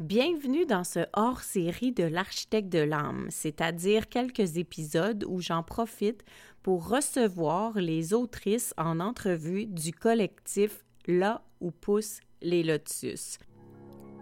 [0.00, 6.24] Bienvenue dans ce hors-série de l'architecte de l'âme, c'est-à-dire quelques épisodes où j'en profite
[6.62, 13.38] pour recevoir les autrices en entrevue du collectif Là où poussent les lotus.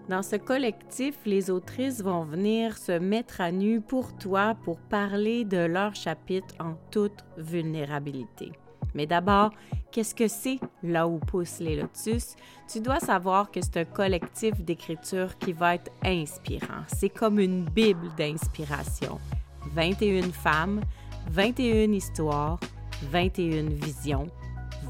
[0.08, 5.44] Dans ce collectif, les autrices vont venir se mettre à nu pour toi pour parler
[5.44, 8.52] de leur chapitre en toute vulnérabilité.
[8.94, 9.50] Mais d'abord,
[9.92, 12.36] qu'est-ce que c'est là où poussent les lotus?
[12.70, 16.84] Tu dois savoir que c'est un collectif d'écriture qui va être inspirant.
[16.88, 19.18] C'est comme une bible d'inspiration.
[19.74, 20.80] 21 femmes,
[21.30, 22.58] 21 histoires,
[23.10, 24.26] 21 visions,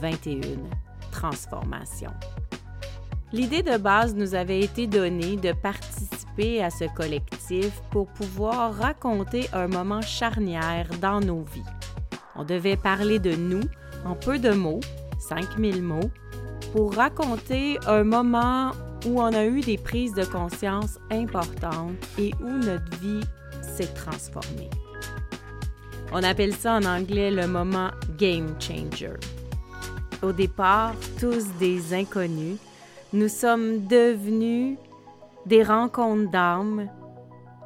[0.00, 0.40] 21
[1.10, 2.12] transformations.
[3.32, 9.48] L'idée de base nous avait été donnée de participer à ce collectif pour pouvoir raconter
[9.52, 11.62] un moment charnière dans nos vies.
[12.36, 13.62] On devait parler de nous,
[14.06, 14.80] en peu de mots,
[15.18, 16.10] 5000 mots,
[16.72, 18.70] pour raconter un moment
[19.06, 23.24] où on a eu des prises de conscience importantes et où notre vie
[23.62, 24.70] s'est transformée.
[26.12, 29.14] On appelle ça en anglais le moment game changer.
[30.22, 32.58] Au départ, tous des inconnus,
[33.12, 34.78] nous sommes devenus
[35.46, 36.88] des rencontres d'âmes.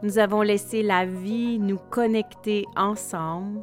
[0.02, 3.62] Nous avons laissé la vie nous connecter ensemble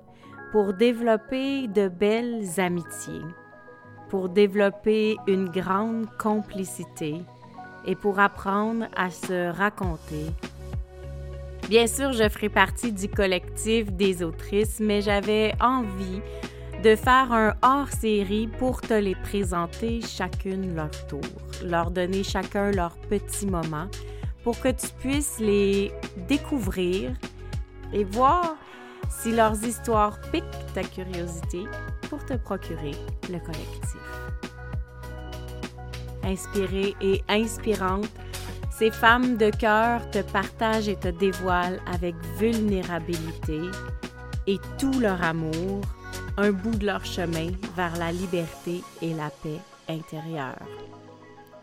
[0.51, 3.25] pour développer de belles amitiés,
[4.09, 7.21] pour développer une grande complicité
[7.85, 10.25] et pour apprendre à se raconter.
[11.69, 16.21] Bien sûr, je ferai partie du collectif des autrices, mais j'avais envie
[16.83, 21.21] de faire un hors-série pour te les présenter chacune leur tour,
[21.65, 23.87] leur donner chacun leur petit moment
[24.43, 25.91] pour que tu puisses les
[26.29, 27.11] découvrir
[27.91, 28.55] et voir
[29.09, 31.63] si leurs histoires piquent ta curiosité
[32.09, 32.95] pour te procurer
[33.29, 33.97] le collectif.
[36.23, 38.09] Inspirée et inspirante,
[38.69, 43.61] ces femmes de cœur te partagent et te dévoilent avec vulnérabilité
[44.45, 45.81] et tout leur amour
[46.37, 50.61] un bout de leur chemin vers la liberté et la paix intérieure.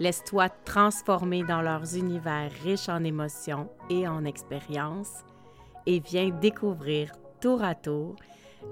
[0.00, 5.24] Laisse-toi transformer dans leurs univers riches en émotions et en expériences
[5.86, 7.12] et viens découvrir
[7.44, 8.16] tour à tour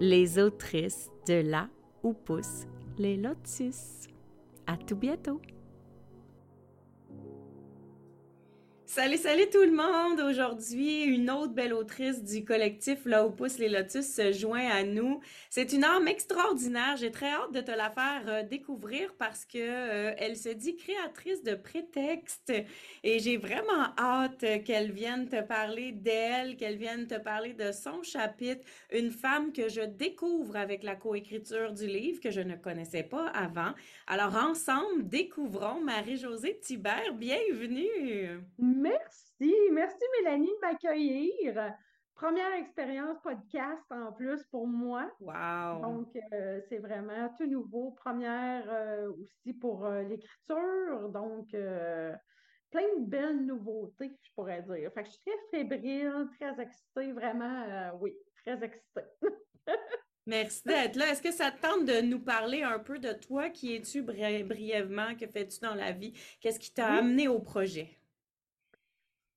[0.00, 1.68] les autrices de là
[2.02, 2.66] où poussent
[2.96, 4.06] les lotus.
[4.66, 5.42] À tout bientôt!
[8.94, 10.20] Salut, salut tout le monde!
[10.20, 14.82] Aujourd'hui, une autre belle autrice du collectif Là où poussent les lotus se joint à
[14.82, 15.20] nous.
[15.48, 16.98] C'est une âme extraordinaire.
[16.98, 20.76] J'ai très hâte de te la faire euh, découvrir parce que euh, elle se dit
[20.76, 22.52] créatrice de prétextes
[23.02, 28.02] et j'ai vraiment hâte qu'elle vienne te parler d'elle, qu'elle vienne te parler de son
[28.02, 28.62] chapitre.
[28.92, 33.28] Une femme que je découvre avec la coécriture du livre que je ne connaissais pas
[33.28, 33.72] avant.
[34.06, 37.14] Alors ensemble, découvrons Marie-Josée Thibert.
[37.14, 38.42] Bienvenue!
[38.82, 41.72] Merci, merci Mélanie de m'accueillir.
[42.14, 45.08] Première expérience podcast en plus pour moi.
[45.20, 45.82] Wow!
[45.82, 47.92] Donc, euh, c'est vraiment tout nouveau.
[47.92, 51.10] Première euh, aussi pour euh, l'écriture.
[51.10, 54.90] Donc, plein de belles nouveautés, je pourrais dire.
[54.94, 59.06] Fait que je suis très fébrile, très excitée, vraiment, oui, très excitée.
[60.26, 61.12] Merci d'être là.
[61.12, 63.48] Est-ce que ça te tente de nous parler un peu de toi?
[63.48, 65.14] Qui es-tu brièvement?
[65.14, 66.12] Que fais-tu dans la vie?
[66.40, 68.01] Qu'est-ce qui t'a amené au projet?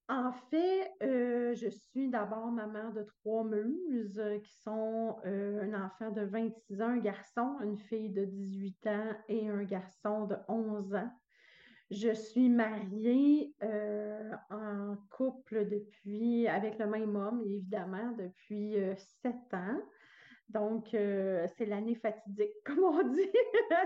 [0.08, 5.86] En fait, euh, je suis d'abord maman de trois muses euh, qui sont euh, un
[5.86, 10.36] enfant de 26 ans, un garçon, une fille de 18 ans et un garçon de
[10.48, 11.10] 11 ans.
[11.90, 13.56] Je suis mariée
[14.50, 18.76] en couple depuis, avec le même homme, évidemment, depuis
[19.22, 19.80] sept ans.
[20.50, 23.30] Donc, c'est l'année fatidique, comme on dit.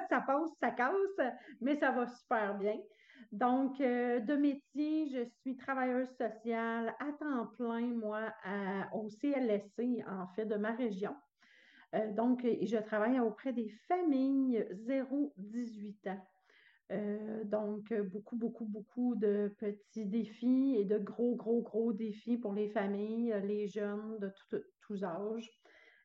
[0.09, 1.27] ça passe, ça casse,
[1.59, 2.77] mais ça va super bien.
[3.31, 8.33] Donc, euh, de métier, je suis travailleuse sociale à temps plein, moi,
[8.93, 11.15] au CLSC, en fait, de ma région.
[11.93, 16.27] Euh, donc, je travaille auprès des familles 0-18 ans.
[16.91, 22.53] Euh, donc, beaucoup, beaucoup, beaucoup de petits défis et de gros, gros, gros défis pour
[22.53, 24.31] les familles, les jeunes de
[24.81, 25.51] tous âges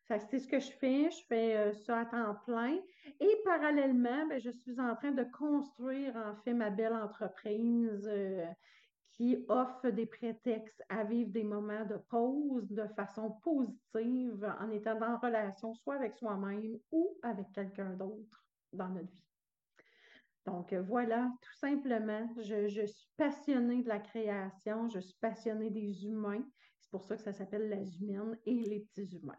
[0.08, 1.10] c'est ce que je fais.
[1.10, 2.78] Je fais euh, ça à temps plein.
[3.20, 8.46] Et parallèlement, ben, je suis en train de construire, en fait, ma belle entreprise euh,
[9.12, 15.00] qui offre des prétextes à vivre des moments de pause de façon positive en étant
[15.00, 19.24] en relation soit avec soi-même ou avec quelqu'un d'autre dans notre vie.
[20.46, 25.70] Donc euh, voilà, tout simplement, je, je, suis passionnée de la création, je suis passionnée
[25.70, 26.44] des humains.
[26.80, 29.38] C'est pour ça que ça s'appelle les humaines et les petits humains.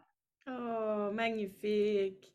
[0.98, 2.32] Oh, magnifique.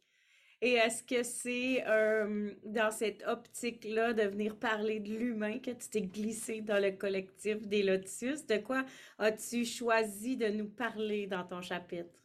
[0.61, 5.89] Et est-ce que c'est euh, dans cette optique-là de venir parler de l'humain que tu
[5.89, 8.45] t'es glissé dans le collectif des Lotus?
[8.45, 8.85] De quoi
[9.17, 12.23] as-tu choisi de nous parler dans ton chapitre?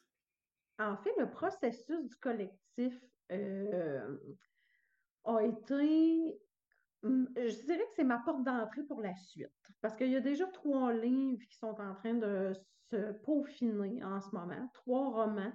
[0.79, 2.93] En fait, le processus du collectif
[3.33, 4.19] euh,
[5.25, 6.39] a été,
[7.03, 9.49] hum, je dirais que c'est ma porte d'entrée pour la suite,
[9.81, 12.53] parce qu'il y a déjà trois livres qui sont en train de
[12.91, 15.53] se peaufiner en ce moment, trois romans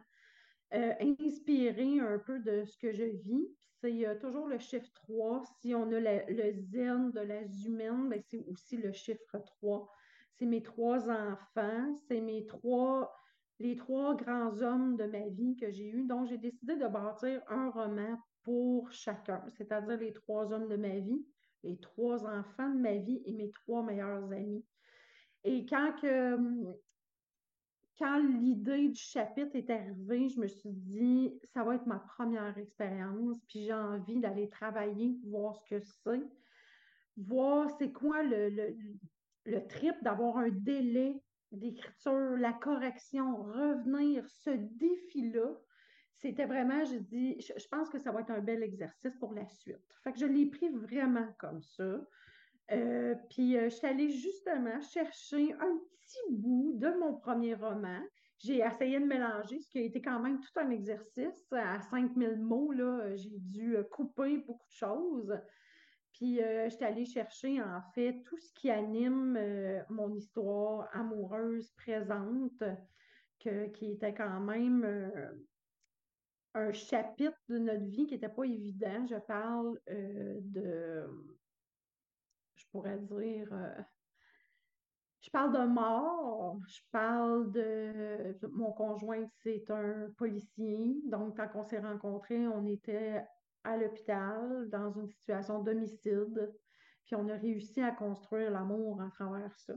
[0.73, 3.47] euh, inspiré un peu de ce que je vis.
[3.81, 5.44] C'est toujours le chiffre 3.
[5.59, 9.89] Si on a le zen de la humaine, ben, c'est aussi le chiffre 3.
[10.33, 13.13] C'est mes trois enfants, c'est mes trois,
[13.59, 16.06] les trois grands hommes de ma vie que j'ai eus.
[16.06, 20.97] Donc, j'ai décidé de bâtir un roman pour chacun, c'est-à-dire les trois hommes de ma
[20.97, 21.25] vie,
[21.63, 24.65] les trois enfants de ma vie et mes trois meilleurs amis.
[25.44, 26.38] Et quand que,
[28.01, 32.57] quand l'idée du chapitre est arrivée, je me suis dit, ça va être ma première
[32.57, 36.24] expérience, puis j'ai envie d'aller travailler, voir ce que c'est,
[37.15, 38.50] voir c'est quoi le,
[39.45, 41.21] le, trip d'avoir un délai
[41.51, 45.51] d'écriture, la correction, revenir, ce défi-là.
[46.15, 49.33] C'était vraiment, je dis, je, je pense que ça va être un bel exercice pour
[49.33, 49.95] la suite.
[50.03, 52.01] Fait que je l'ai pris vraiment comme ça.
[52.71, 58.00] Euh, puis euh, je suis allée justement chercher un petit bout de mon premier roman.
[58.38, 61.51] J'ai essayé de mélanger, ce qui a été quand même tout un exercice.
[61.51, 65.38] À 5000 mots, là, j'ai dû couper beaucoup de choses.
[66.13, 69.39] Puis euh, je suis allée chercher en fait tout ce qui anime
[69.89, 72.63] mon histoire amoureuse présente,
[73.38, 75.21] qui était quand même
[76.53, 79.06] un chapitre de notre vie qui n'était pas évident.
[79.07, 81.07] Je parle de
[82.71, 83.81] pourrais dire, euh,
[85.21, 91.01] je parle de mort, je parle de, mon conjoint, c'est un policier.
[91.06, 93.23] Donc, quand on s'est rencontrés, on était
[93.63, 96.51] à l'hôpital dans une situation d'homicide.
[97.06, 99.74] Puis on a réussi à construire l'amour à travers ça.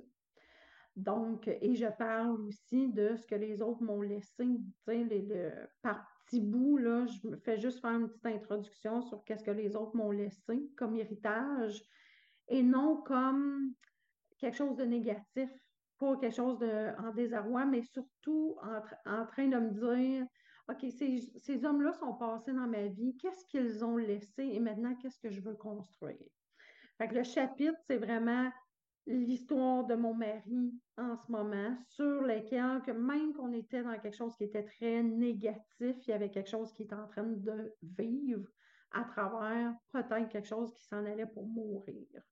[0.97, 4.47] Donc, et je parle aussi de ce que les autres m'ont laissé,
[5.83, 9.51] par petits bouts, là, je me fais juste faire une petite introduction sur qu'est-ce que
[9.51, 11.83] les autres m'ont laissé comme héritage
[12.49, 13.73] et non comme
[14.39, 15.51] quelque chose de négatif,
[15.99, 18.57] pas quelque chose de, en désarroi, mais surtout
[19.07, 20.27] en, train de me dire,
[20.69, 24.45] OK, ces, hommes-là sont passés dans ma vie, qu'est-ce qu'ils ont laissé?
[24.45, 26.29] Et maintenant, qu'est-ce que je veux construire?
[26.99, 28.51] Fait que le chapitre, c'est vraiment
[29.07, 34.17] l'histoire de mon mari en ce moment, sur lequel, que même qu'on était dans quelque
[34.17, 37.75] chose qui était très négatif, il y avait quelque chose qui était en train de
[37.83, 38.49] vivre
[38.93, 42.23] à travers peut-être quelque chose qui s'en allait pour mourir.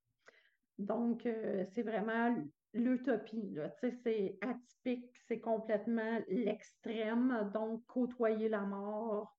[0.78, 2.34] Donc, euh, c'est vraiment
[2.74, 3.56] l'utopie.
[4.02, 7.50] C'est atypique, c'est complètement l'extrême.
[7.52, 9.36] Donc, côtoyer la mort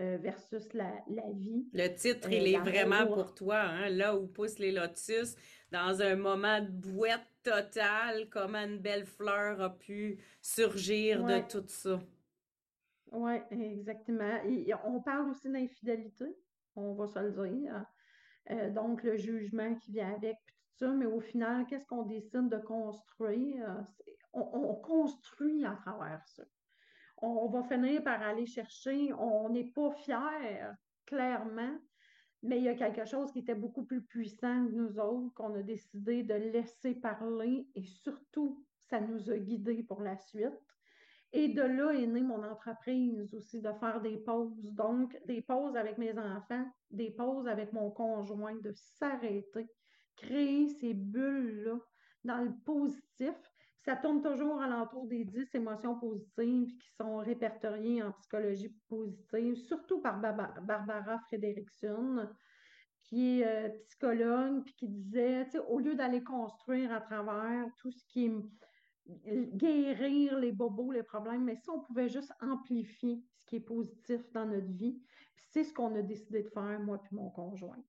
[0.00, 0.92] euh, versus la,
[1.34, 1.68] vie.
[1.72, 3.90] Le titre, il est vraiment pour toi, hein?
[3.90, 5.36] là où poussent les lotus,
[5.70, 11.64] dans un moment de bouette totale, comment une belle fleur a pu surgir de tout
[11.66, 12.00] ça.
[13.10, 14.38] Oui, exactement.
[14.84, 16.24] on parle aussi d'infidélité,
[16.74, 17.84] on va se le dire.
[18.50, 20.38] Euh, donc, le jugement qui vient avec,
[20.80, 23.86] mais au final, qu'est-ce qu'on décide de construire?
[24.32, 26.44] On, construit à travers ça.
[27.18, 30.74] On, va finir par aller chercher, on n'est pas fier,
[31.06, 31.78] clairement,
[32.42, 35.54] mais il y a quelque chose qui était beaucoup plus puissant que nous autres, qu'on
[35.54, 40.50] a décidé de laisser parler et surtout, ça nous a guidés pour la suite.
[41.34, 44.72] Et de là est née mon entreprise aussi, de faire des pauses.
[44.74, 49.66] Donc, des pauses avec mes enfants, des pauses avec mon conjoint, de s'arrêter,
[50.16, 51.78] créer ces bulles-là
[52.24, 53.34] dans le positif.
[53.84, 60.00] Ça tourne toujours alentour des 10 émotions positives qui sont répertoriées en psychologie positive, surtout
[60.00, 62.28] par Barbara Frederickson,
[63.02, 68.04] qui est euh, psychologue, puis qui disait, au lieu d'aller construire à travers tout ce
[68.06, 68.32] qui est
[69.06, 74.20] guérir les bobos, les problèmes, mais si on pouvait juste amplifier ce qui est positif
[74.32, 75.02] dans notre vie,
[75.50, 77.82] c'est ce qu'on a décidé de faire, moi et mon conjoint.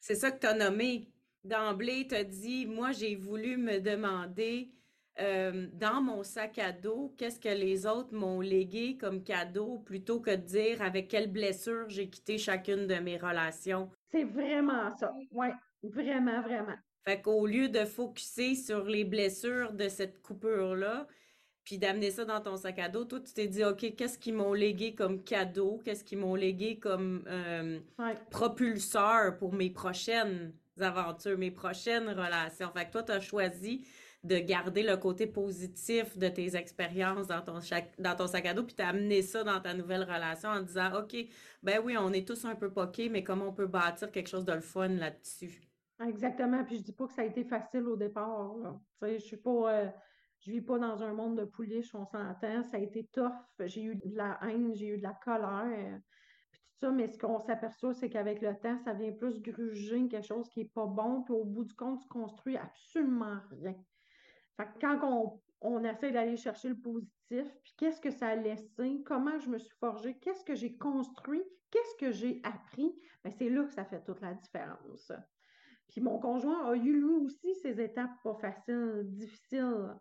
[0.00, 1.13] C'est ça que tu as nommé
[1.44, 4.72] d'emblée, tu as dit, moi, j'ai voulu me demander
[5.20, 10.20] euh, dans mon sac à dos, qu'est-ce que les autres m'ont légué comme cadeau plutôt
[10.20, 13.90] que de dire avec quelle blessure j'ai quitté chacune de mes relations.
[14.10, 15.14] C'est vraiment ça.
[15.30, 15.48] Oui,
[15.82, 16.74] vraiment, vraiment.
[17.06, 21.06] Fait qu'au lieu de focuser sur les blessures de cette coupure-là,
[21.62, 24.34] puis d'amener ça dans ton sac à dos, toi, tu t'es dit, OK, qu'est-ce qu'ils
[24.34, 25.80] m'ont légué comme cadeau?
[25.84, 27.78] Qu'est-ce qu'ils m'ont légué comme euh,
[28.30, 30.52] propulseur pour mes prochaines?
[30.80, 32.70] Aventures, mes prochaines relations.
[32.72, 33.86] Fait que toi, tu as choisi
[34.24, 37.58] de garder le côté positif de tes expériences dans ton,
[37.98, 41.14] dans ton sac à dos, puis t'amener ça dans ta nouvelle relation en disant, OK,
[41.62, 44.46] ben oui, on est tous un peu poqués, mais comment on peut bâtir quelque chose
[44.46, 45.60] de le fun là-dessus?
[46.02, 46.64] Exactement.
[46.64, 48.56] Puis je dis pas que ça a été facile au départ.
[48.56, 48.80] Là.
[49.02, 49.72] Je suis pas.
[49.72, 49.88] Euh,
[50.40, 52.62] je vis pas dans un monde de pouliches, on s'entend.
[52.64, 53.32] Ça a été tough.
[53.60, 56.00] J'ai eu de la haine, j'ai eu de la colère.
[56.92, 60.60] Mais ce qu'on s'aperçoit, c'est qu'avec le temps, ça vient plus gruger quelque chose qui
[60.60, 61.22] n'est pas bon.
[61.22, 63.74] Puis au bout du compte, tu construis absolument rien.
[64.56, 68.36] Fait que quand on, on essaie d'aller chercher le positif, puis qu'est-ce que ça a
[68.36, 73.32] laissé, comment je me suis forgée, qu'est-ce que j'ai construit, qu'est-ce que j'ai appris, bien,
[73.36, 75.10] c'est là que ça fait toute la différence.
[75.88, 79.94] Puis mon conjoint a eu lui aussi ses étapes pas faciles, difficiles.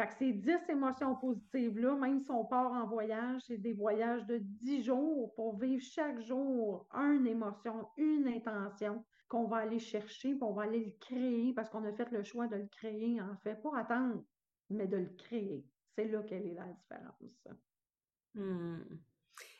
[0.00, 4.24] Fait que ces dix émotions positives-là, même si on part en voyage, c'est des voyages
[4.24, 10.30] de dix jours pour vivre chaque jour une émotion, une intention qu'on va aller chercher,
[10.30, 13.20] puis on va aller le créer parce qu'on a fait le choix de le créer,
[13.20, 14.24] en fait, pas attendre,
[14.70, 15.66] mais de le créer.
[15.94, 17.46] C'est là qu'elle est la différence.
[18.34, 18.78] Hmm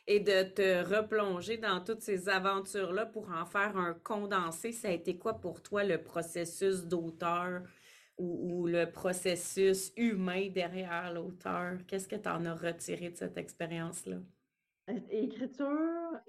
[0.07, 4.91] et de te replonger dans toutes ces aventures-là pour en faire un condensé, ça a
[4.91, 7.61] été quoi pour toi le processus d'auteur
[8.21, 11.77] ou, le processus humain derrière l'auteur?
[11.87, 14.17] Qu'est-ce que tu en as retiré de cette expérience-là?
[15.09, 16.19] Écriture,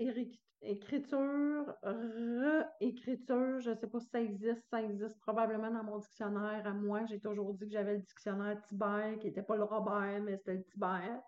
[0.63, 6.63] écriture, réécriture, je ne sais pas si ça existe, ça existe probablement dans mon dictionnaire
[6.65, 7.05] à moi.
[7.07, 10.55] J'ai toujours dit que j'avais le dictionnaire Tibet, qui n'était pas le Robert, mais c'était
[10.55, 11.21] le Tibet.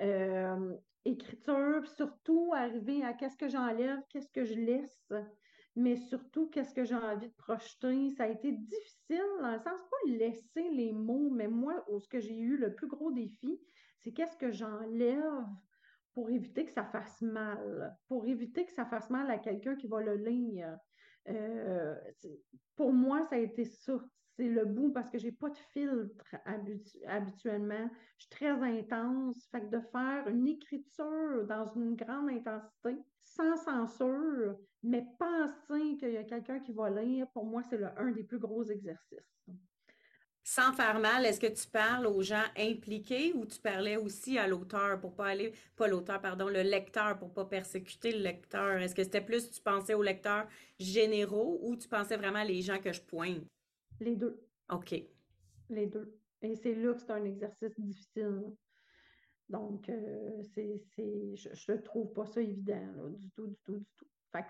[0.00, 5.12] Euh, écriture, surtout arriver à qu'est-ce que j'enlève, qu'est-ce que je laisse,
[5.76, 8.10] mais surtout qu'est-ce que j'ai envie de projeter?
[8.12, 12.20] Ça a été difficile dans le sens, pas laisser les mots, mais moi, ce que
[12.20, 13.60] j'ai eu le plus gros défi,
[13.98, 15.46] c'est qu'est-ce que j'enlève
[16.12, 19.86] pour éviter que ça fasse mal, pour éviter que ça fasse mal à quelqu'un qui
[19.86, 20.76] va le lire.
[21.28, 21.94] Euh,
[22.76, 23.94] pour moi, ça a été ça
[24.48, 26.36] le bout parce que j'ai pas de filtre
[27.06, 27.90] habituellement.
[28.18, 29.46] Je suis très intense.
[29.50, 36.12] Fait que de faire une écriture dans une grande intensité, sans censure, mais penser qu'il
[36.12, 39.40] y a quelqu'un qui va lire, pour moi, c'est un des plus gros exercices.
[40.42, 44.48] Sans faire mal, est-ce que tu parles aux gens impliqués ou tu parlais aussi à
[44.48, 48.78] l'auteur pour pas aller, pas l'auteur, pardon, le lecteur pour pas persécuter le lecteur?
[48.78, 52.62] Est-ce que c'était plus tu pensais aux lecteurs généraux ou tu pensais vraiment à les
[52.62, 53.44] gens que je pointe?
[54.00, 54.40] Les deux.
[54.70, 54.94] OK.
[55.68, 56.18] Les deux.
[56.42, 58.42] Et c'est là que c'est un exercice difficile.
[59.48, 64.06] Donc, euh, c'est, je ne trouve pas ça évident, du tout, du tout, du tout.
[64.32, 64.44] Fait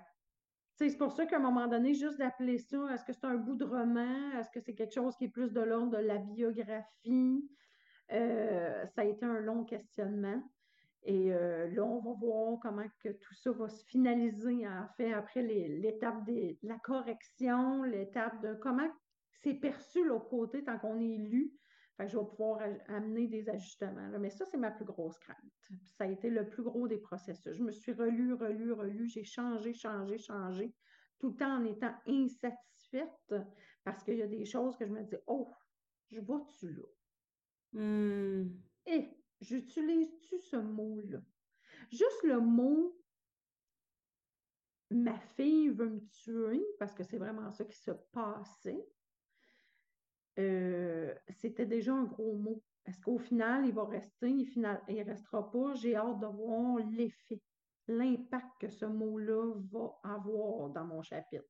[0.77, 3.55] c'est pour ça qu'à un moment donné, juste d'appeler ça, est-ce que c'est un bout
[3.57, 4.31] de roman?
[4.39, 7.51] Est-ce que c'est quelque chose qui est plus de l'ordre de la biographie?
[8.13, 10.43] Euh, ça a été un long questionnement.
[11.03, 15.13] Et euh, là, on va voir comment que tout ça va se finaliser, en fait,
[15.13, 18.91] après l'étape de la correction, l'étape de comment
[19.43, 21.53] c'est perçu l'autre côté tant qu'on est lu.
[21.99, 24.11] je vais pouvoir amener des ajustements.
[24.19, 25.37] Mais ça, c'est ma plus grosse crainte.
[25.85, 27.57] Ça a été le plus gros des processus.
[27.57, 29.09] Je me suis relu, relu, relu.
[29.09, 30.75] J'ai changé, changé, changé,
[31.19, 33.35] tout le temps en étant insatisfaite
[33.85, 35.51] parce qu'il y a des choses que je me dis, oh,
[36.11, 37.81] je vois-tu là?
[37.81, 38.49] Hmm.
[38.87, 39.09] Et
[39.41, 41.21] j'utilise-tu ce mot-là?
[41.91, 43.01] Juste le mot
[44.91, 48.85] ma fille veut me tuer, parce que c'est vraiment ça qui se passait.
[50.41, 52.63] Euh, c'était déjà un gros mot.
[52.87, 55.75] Est-ce qu'au final, il va rester, il ne restera pas?
[55.75, 57.43] J'ai hâte de voir l'effet,
[57.89, 61.45] l'impact que ce mot-là va avoir dans mon chapitre.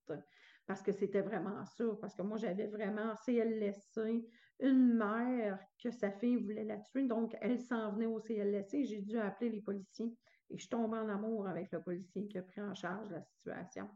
[0.67, 1.85] Parce que c'était vraiment ça.
[2.01, 4.27] Parce que moi, j'avais vraiment CLSC,
[4.61, 7.07] une mère que sa fille voulait la tuer.
[7.07, 8.85] Donc, elle s'en venait au CLSC.
[8.85, 10.17] J'ai dû appeler les policiers.
[10.51, 13.89] Et je tombe en amour avec le policier qui a pris en charge la situation.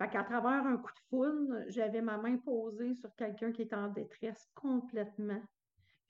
[0.00, 3.76] Fait qu'à travers un coup de foudre, j'avais ma main posée sur quelqu'un qui était
[3.76, 5.42] en détresse complètement.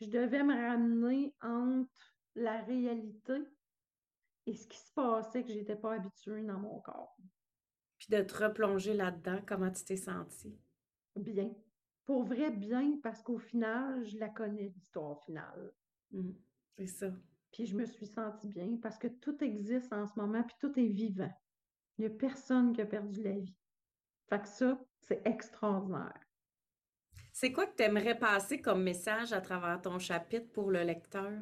[0.00, 3.34] Je devais me ramener entre la réalité
[4.46, 7.16] et ce qui se passait que je n'étais pas habituée dans mon corps.
[7.98, 10.56] Puis de te replonger là-dedans, comment tu t'es sentie?
[11.16, 11.52] Bien.
[12.04, 15.72] Pour vrai, bien, parce qu'au final, je la connais, l'histoire finale.
[16.12, 16.30] Mmh.
[16.76, 17.10] c'est ça.
[17.50, 20.78] Puis je me suis sentie bien parce que tout existe en ce moment, puis tout
[20.78, 21.32] est vivant.
[21.98, 23.56] Il n'y a personne qui a perdu la vie.
[24.30, 26.20] Fait que ça, c'est extraordinaire.
[27.32, 31.32] C'est quoi que tu aimerais passer comme message à travers ton chapitre pour le lecteur?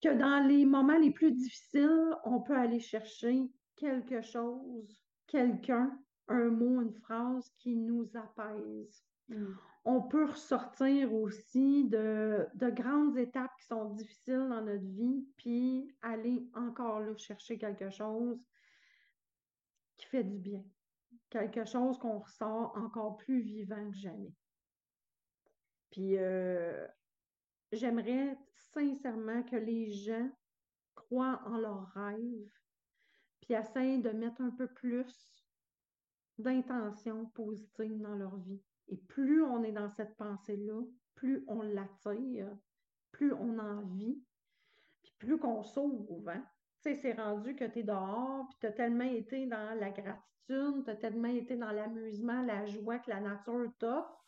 [0.00, 6.50] Que dans les moments les plus difficiles, on peut aller chercher quelque chose, quelqu'un, un
[6.50, 9.04] mot, une phrase qui nous apaise.
[9.28, 9.54] Mm.
[9.84, 15.92] On peut ressortir aussi de, de, grandes étapes qui sont difficiles dans notre vie, puis
[16.02, 18.38] aller encore là chercher quelque chose
[19.96, 20.62] qui fait du bien
[21.30, 24.34] quelque chose qu'on ressort encore plus vivant que jamais.
[25.90, 26.16] Puis
[27.72, 28.38] j'aimerais
[28.72, 30.30] sincèrement que les gens
[30.94, 32.50] croient en leurs rêves,
[33.40, 35.46] puis essayent de mettre un peu plus
[36.38, 38.62] d'intention positive dans leur vie.
[38.88, 40.82] Et plus on est dans cette pensée-là,
[41.14, 42.48] plus on l'attire,
[43.12, 44.22] plus on en vit,
[45.02, 46.28] puis plus qu'on sauve.
[46.28, 46.44] Hein?
[46.82, 49.90] Tu sais, c'est rendu que tu es dehors, puis tu as tellement été dans la
[49.90, 54.24] gratitude, tu as tellement été dans l'amusement, la joie que la nature t'offre,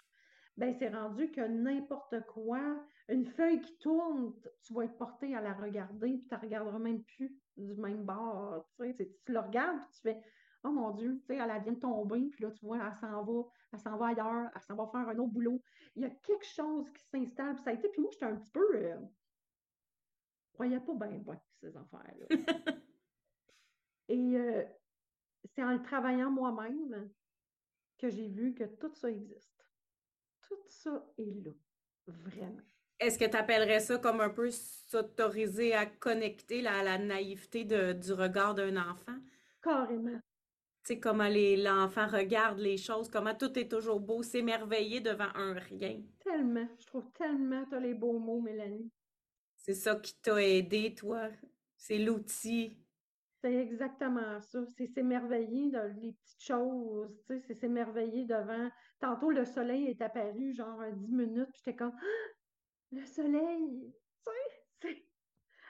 [0.56, 2.60] ben c'est rendu que n'importe quoi,
[3.08, 6.78] une feuille qui tourne, tu vas être porté à la regarder, puis tu ne regarderas
[6.78, 8.66] même plus du même bord.
[8.78, 10.22] Tu, sais, tu le regardes, puis tu fais
[10.62, 13.24] Oh mon Dieu, tu sais, elle vient de tomber, puis là, tu vois, elle s'en
[13.24, 13.42] va,
[13.72, 15.62] elle s'en va ailleurs, elle s'en va faire un autre boulot.
[15.96, 18.36] Il y a quelque chose qui s'installe, puis ça a été, puis moi, j'étais un
[18.36, 18.76] petit peu.
[18.76, 18.96] Euh,
[20.60, 22.26] croyais pas bien, bien, ces affaires-là.
[24.08, 24.64] Et euh,
[25.54, 27.10] c'est en le travaillant moi-même
[27.98, 29.60] que j'ai vu que tout ça existe
[30.50, 31.52] tout ça est là,
[32.06, 32.60] vraiment.
[32.98, 38.12] Est-ce que tu appellerais ça comme un peu s'autoriser à connecter à la naïveté du
[38.12, 39.16] regard d'un enfant?
[39.62, 40.18] Carrément.
[40.84, 45.54] Tu sais, comment l'enfant regarde les choses, comment tout est toujours beau, s'émerveiller devant un
[45.54, 46.02] rien.
[46.18, 46.68] Tellement.
[46.78, 48.90] Je trouve tellement tu as les beaux mots, Mélanie.
[49.60, 51.28] C'est ça qui t'a aidé, toi?
[51.76, 52.76] C'est l'outil.
[53.42, 54.64] C'est exactement ça.
[54.76, 57.22] C'est s'émerveiller dans les petites choses.
[57.28, 58.70] C'est s'émerveiller devant.
[59.00, 62.30] Tantôt, le soleil est apparu, genre 10 minutes, puis j'étais comme ah!
[62.92, 63.94] le soleil!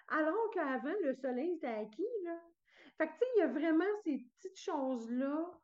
[0.09, 2.37] Alors qu'avant, le soleil était acquis, là.
[2.99, 5.59] Fait que, tu sais, il y a vraiment ces petites choses-là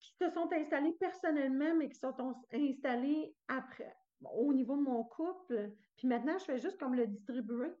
[0.00, 2.16] qui se sont installées personnellement, mais qui sont
[2.52, 3.94] installées après,
[4.32, 5.72] au niveau de mon couple.
[5.96, 7.72] Puis maintenant, je fais juste comme le distribuer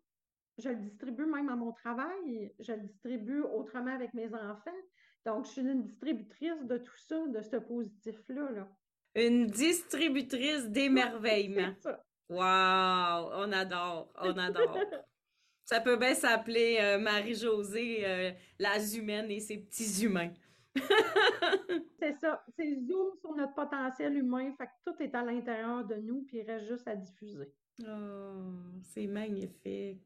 [0.58, 4.70] je le distribue même à mon travail, je le distribue autrement avec mes enfants.
[5.26, 8.68] Donc, je suis une distributrice de tout ça, de ce positif-là.
[9.14, 11.74] Une distributrice d'émerveillement.
[12.28, 13.30] wow!
[13.36, 14.78] On adore, on adore.
[15.64, 20.32] ça peut bien s'appeler euh, Marie-Josée, euh, la humaine et ses petits humains.
[21.98, 22.44] c'est ça.
[22.56, 24.52] C'est zoom sur notre potentiel humain.
[24.58, 27.52] Fait que tout est à l'intérieur de nous, puis il reste juste à diffuser.
[27.82, 30.02] Oh, c'est magnifique.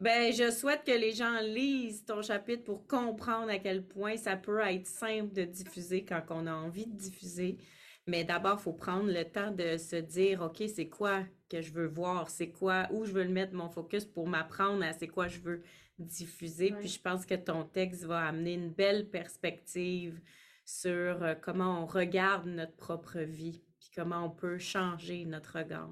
[0.00, 4.36] Ben, je souhaite que les gens lisent ton chapitre pour comprendre à quel point ça
[4.36, 7.58] peut être simple de diffuser quand on a envie de diffuser.
[8.06, 11.70] Mais d'abord, il faut prendre le temps de se dire, OK, c'est quoi que je
[11.72, 12.30] veux voir?
[12.30, 15.62] C'est quoi, où je veux mettre mon focus pour m'apprendre à c'est quoi je veux
[16.04, 16.72] diffuser.
[16.78, 20.20] Puis je pense que ton texte va amener une belle perspective
[20.64, 25.90] sur euh, comment on regarde notre propre vie, puis comment on peut changer notre regard.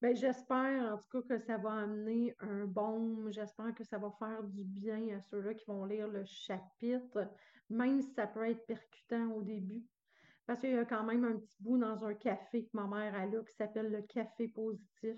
[0.00, 4.10] Bien, j'espère en tout cas que ça va amener un bon, j'espère que ça va
[4.18, 7.30] faire du bien à ceux-là qui vont lire le chapitre,
[7.70, 9.84] même si ça peut être percutant au début.
[10.44, 13.14] Parce qu'il y a quand même un petit bout dans un café que ma mère
[13.14, 15.16] a là qui s'appelle le café positif.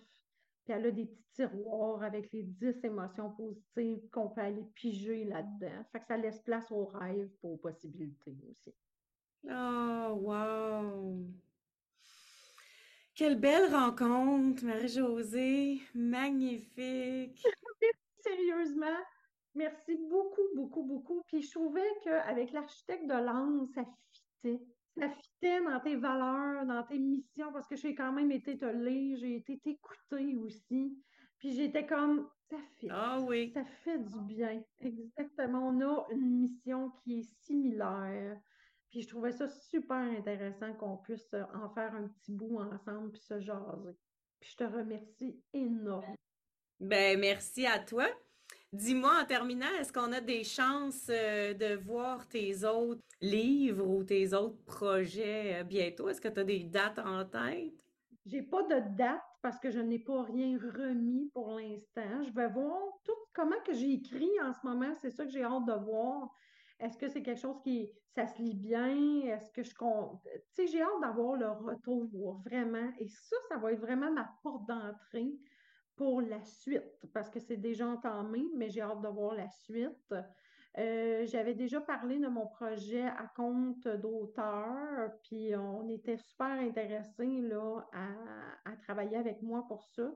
[0.64, 5.24] Puis elle a des petits tiroirs avec les 10 émotions positives qu'on peut aller piger
[5.24, 5.84] là-dedans.
[5.92, 8.74] Fait que ça laisse place aux rêves et aux possibilités aussi.
[9.46, 11.26] Oh, wow!
[13.14, 15.82] Quelle belle rencontre, Marie-Josée.
[15.94, 17.46] Magnifique.
[18.20, 18.98] Sérieusement,
[19.54, 21.22] merci beaucoup, beaucoup, beaucoup.
[21.26, 23.84] Puis je trouvais qu'avec l'architecte de l'âme, ça
[24.42, 24.64] fitait.
[24.96, 28.64] Ça fitait dans tes valeurs, dans tes missions, parce que j'ai quand même été te
[28.64, 30.96] lire, j'ai été t'écouter aussi.
[31.38, 32.88] Puis j'étais comme, ça fait.
[32.90, 33.50] Ah oui.
[33.52, 34.62] Ça fait du bien.
[34.80, 35.68] Exactement.
[35.68, 38.40] On a une mission qui est similaire.
[38.90, 43.20] Puis je trouvais ça super intéressant qu'on puisse en faire un petit bout ensemble puis
[43.20, 43.96] se jaser.
[44.38, 46.14] Puis je te remercie énormément.
[46.78, 48.06] Ben merci à toi.
[48.74, 54.02] Dis-moi en terminant, est-ce qu'on a des chances euh, de voir tes autres livres ou
[54.02, 56.08] tes autres projets euh, bientôt?
[56.08, 57.86] Est-ce que tu as des dates en tête?
[58.26, 62.24] J'ai pas de date parce que je n'ai pas rien remis pour l'instant.
[62.24, 64.92] Je vais voir tout comment que j'ai écrit en ce moment.
[65.00, 66.34] C'est ça que j'ai hâte de voir.
[66.80, 69.20] Est-ce que c'est quelque chose qui, ça se lit bien?
[69.26, 70.20] Est-ce que je compte?
[70.24, 72.90] Tu sais, j'ai hâte d'avoir le retour, vraiment.
[72.98, 75.38] Et ça, ça va être vraiment ma porte d'entrée
[75.96, 80.14] pour la suite, parce que c'est déjà entamé, mais j'ai hâte de voir la suite.
[80.76, 87.42] Euh, j'avais déjà parlé de mon projet à compte d'auteur, puis on était super intéressés
[87.42, 90.12] là, à, travailler avec moi pour ça.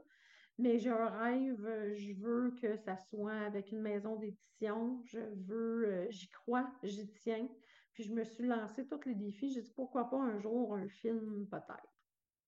[0.58, 5.86] Mais j'ai un rêve, je veux que ça soit avec une maison d'édition, je veux,
[5.86, 7.48] euh, j'y crois, j'y tiens.
[7.92, 9.52] Puis je me suis lancé tous les défis.
[9.52, 11.98] J'ai dit pourquoi pas un jour un film peut-être.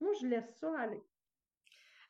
[0.00, 1.02] Moi, je laisse ça aller.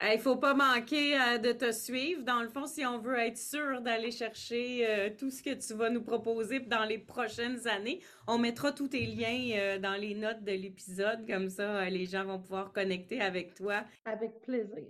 [0.03, 2.23] Il faut pas manquer euh, de te suivre.
[2.23, 5.75] Dans le fond, si on veut être sûr d'aller chercher euh, tout ce que tu
[5.75, 10.15] vas nous proposer dans les prochaines années, on mettra tous tes liens euh, dans les
[10.15, 11.27] notes de l'épisode.
[11.27, 13.85] Comme ça, les gens vont pouvoir connecter avec toi.
[14.07, 14.87] Avec plaisir.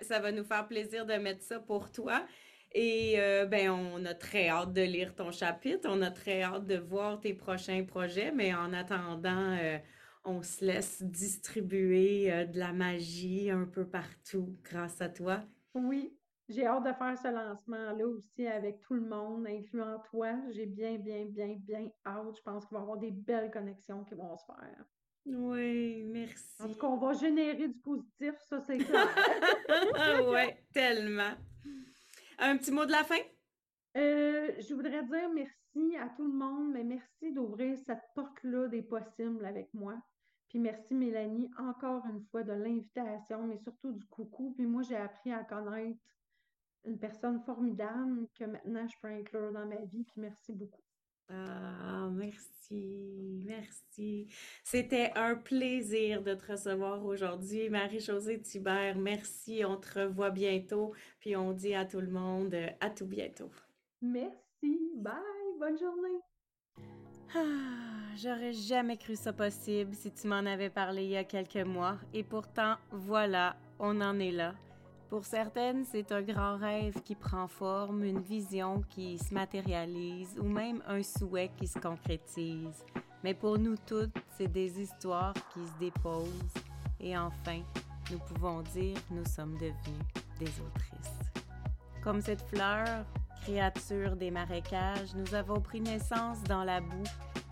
[0.00, 2.24] Ça va nous faire plaisir de mettre ça pour toi.
[2.76, 3.16] Et
[3.48, 5.88] ben, on a très hâte de lire ton chapitre.
[5.88, 8.32] On a très hâte de voir tes prochains projets.
[8.32, 9.56] Mais en attendant,
[10.24, 15.42] on se laisse distribuer euh, de la magie un peu partout grâce à toi.
[15.74, 16.16] Oui,
[16.48, 20.34] j'ai hâte de faire ce lancement-là aussi avec tout le monde, incluant toi.
[20.50, 22.36] J'ai bien, bien, bien, bien hâte.
[22.36, 24.84] Je pense qu'il va y avoir des belles connexions qui vont se faire.
[25.26, 26.62] Oui, merci.
[26.62, 29.08] En tout cas, on va générer du positif, ça c'est clair.
[30.28, 31.32] oui, tellement.
[32.38, 33.20] Un petit mot de la fin?
[33.96, 38.82] Euh, je voudrais dire merci à tout le monde, mais merci d'ouvrir cette porte-là des
[38.82, 39.94] possibles avec moi.
[40.54, 44.52] Puis merci Mélanie encore une fois de l'invitation, mais surtout du coucou.
[44.54, 45.98] Puis moi, j'ai appris à connaître
[46.84, 50.04] une personne formidable que maintenant je peux inclure dans ma vie.
[50.04, 50.80] Puis merci beaucoup.
[51.28, 54.28] Ah, merci, merci.
[54.62, 58.96] C'était un plaisir de te recevoir aujourd'hui, Marie-Josée Thibert.
[58.96, 63.50] Merci, on te revoit bientôt, puis on dit à tout le monde à tout bientôt.
[64.00, 65.14] Merci, bye,
[65.58, 66.20] bonne journée.
[67.34, 71.66] Ah, j'aurais jamais cru ça possible si tu m'en avais parlé il y a quelques
[71.66, 71.96] mois.
[72.12, 74.54] Et pourtant, voilà, on en est là.
[75.10, 80.44] Pour certaines, c'est un grand rêve qui prend forme, une vision qui se matérialise ou
[80.44, 82.84] même un souhait qui se concrétise.
[83.22, 86.54] Mais pour nous toutes, c'est des histoires qui se déposent.
[87.00, 87.62] Et enfin,
[88.10, 90.04] nous pouvons dire nous sommes devenus
[90.38, 91.32] des autrices.
[92.02, 93.04] Comme cette fleur,
[93.44, 97.04] créatures des marécages, nous avons pris naissance dans la boue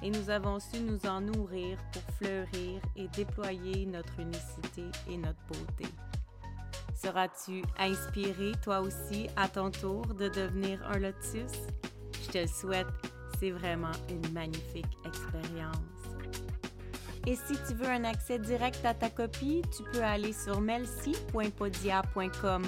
[0.02, 5.40] et nous avons su nous en nourrir pour fleurir et déployer notre unicité et notre
[5.48, 5.86] beauté.
[6.94, 11.52] Seras-tu inspiré toi aussi à ton tour de devenir un lotus?
[12.24, 12.86] Je te le souhaite,
[13.38, 16.01] c'est vraiment une magnifique expérience.
[17.26, 22.64] Et si tu veux un accès direct à ta copie, tu peux aller sur melcy.podia.com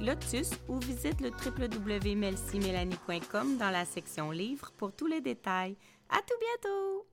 [0.00, 5.76] lotus ou visite le www.melcymélanie.com dans la section livres pour tous les détails.
[6.08, 7.09] À tout bientôt!